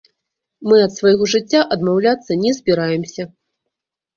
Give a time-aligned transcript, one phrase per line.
[0.69, 3.29] Мы ад свайго жыцця адмаўляцца не збіраемся.